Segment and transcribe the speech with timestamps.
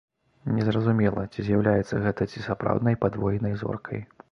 [0.53, 4.07] Не зразумела, ці з'яўляецца гэта ці сапраўднай падвойнай зоркай.